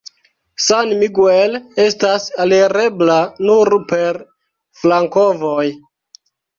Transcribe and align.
San 0.67 0.95
Miguel 1.01 1.57
estas 1.83 2.27
alirebla 2.47 3.21
nur 3.51 3.75
per 3.95 4.21
flankovoj. 4.83 5.73